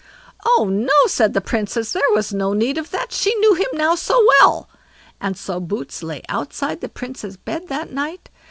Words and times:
"Oh, 0.43 0.67
no!" 0.67 0.97
said 1.05 1.35
the 1.35 1.41
Princess, 1.41 1.93
"there 1.93 2.01
was 2.09 2.33
no 2.33 2.53
need 2.53 2.79
of 2.79 2.89
that, 2.89 3.11
she 3.11 3.35
knew 3.35 3.53
him 3.53 3.67
now 3.73 3.93
so 3.93 4.19
well"; 4.39 4.67
and 5.21 5.37
so 5.37 5.59
Boots 5.59 6.01
lay 6.01 6.23
outside 6.27 6.81
the 6.81 6.89
Princess' 6.89 7.37
bed 7.37 7.67
that 7.67 7.91
night. 7.91 8.31